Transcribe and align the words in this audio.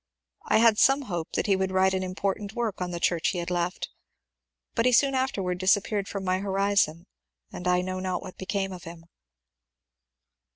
I 0.47 0.57
had 0.57 0.79
some 0.79 1.03
hope 1.03 1.31
that 1.33 1.45
he 1.45 1.55
would 1.55 1.69
write 1.69 1.93
an 1.93 2.01
important 2.01 2.53
work 2.55 2.81
on 2.81 2.89
the 2.89 2.99
church 2.99 3.27
he 3.27 3.37
had 3.37 3.51
left, 3.51 3.91
but 4.73 4.87
he 4.87 4.91
soon 4.91 5.13
after 5.13 5.43
disappeared 5.53 6.07
from 6.07 6.23
my 6.23 6.39
horizon 6.39 7.05
and 7.53 7.67
I 7.67 7.81
know 7.81 7.99
not 7.99 8.23
what 8.23 8.35
became 8.35 8.71
of 8.71 8.85
him. 8.85 9.05